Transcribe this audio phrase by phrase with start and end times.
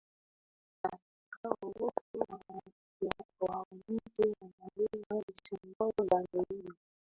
[0.83, 2.41] nataka uvote
[3.39, 6.73] wa unity unajua ni symbol gani hiyo